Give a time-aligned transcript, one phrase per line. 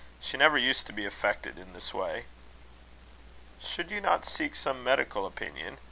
[0.19, 2.25] "She never used to be affected in this way."
[3.61, 5.77] "Should you not seek some medical opinion?"